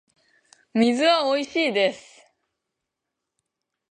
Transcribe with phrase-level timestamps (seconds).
[0.73, 2.25] 水はおいしいです